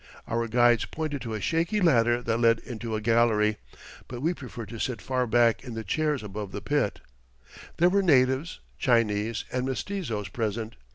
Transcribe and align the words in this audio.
Our 0.25 0.47
guides 0.47 0.85
pointed 0.85 1.21
to 1.21 1.35
a 1.35 1.39
shaky 1.39 1.79
ladder 1.79 2.23
that 2.23 2.39
led 2.39 2.57
into 2.61 2.95
a 2.95 3.01
gallery, 3.01 3.57
but 4.07 4.19
we 4.19 4.33
preferred 4.33 4.69
to 4.69 4.79
sit 4.79 4.99
far 4.99 5.27
back 5.27 5.63
in 5.63 5.75
the 5.75 5.83
chairs 5.83 6.23
about 6.23 6.51
the 6.53 6.59
pit. 6.59 7.01
There 7.77 7.87
were 7.91 8.01
natives, 8.01 8.61
Chinese, 8.79 9.45
and 9.51 9.63
mestizos 9.63 10.29
present. 10.29 10.75